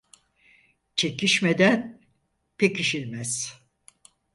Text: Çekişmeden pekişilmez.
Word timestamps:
Çekişmeden 0.95 2.01
pekişilmez. 2.57 3.61